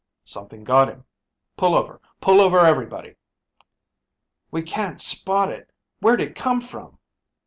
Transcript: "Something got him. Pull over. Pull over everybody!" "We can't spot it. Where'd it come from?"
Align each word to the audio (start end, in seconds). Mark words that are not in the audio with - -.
"Something 0.23 0.63
got 0.63 0.89
him. 0.89 1.05
Pull 1.57 1.75
over. 1.75 2.01
Pull 2.21 2.41
over 2.41 2.61
everybody!" 2.61 3.17
"We 4.49 4.63
can't 4.63 4.99
spot 4.99 5.51
it. 5.51 5.69
Where'd 5.99 6.21
it 6.21 6.33
come 6.33 6.59
from?" 6.59 6.97